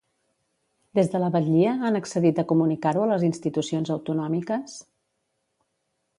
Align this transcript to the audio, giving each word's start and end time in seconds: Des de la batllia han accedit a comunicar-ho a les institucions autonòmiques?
Des 0.99 1.11
de 1.11 1.19
la 1.23 1.27
batllia 1.35 1.73
han 1.89 1.99
accedit 1.99 2.41
a 2.41 2.47
comunicar-ho 2.53 3.05
a 3.05 3.11
les 3.13 3.27
institucions 3.29 3.93
autonòmiques? 3.99 4.81